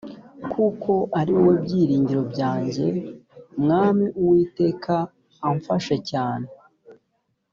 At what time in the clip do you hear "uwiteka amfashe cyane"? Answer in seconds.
4.19-6.47